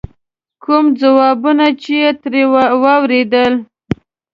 [0.63, 2.43] کوم ځوابونه چې یې ترې
[2.83, 3.53] واورېدل.